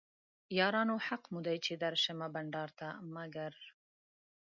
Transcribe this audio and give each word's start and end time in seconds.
یارانو 0.59 0.95
حق 1.07 1.23
مو 1.31 1.39
دی 1.47 1.57
چې 1.65 1.73
درشمه 1.83 2.27
بنډار 2.35 2.69
ته 2.79 2.87
مګر 3.15 3.53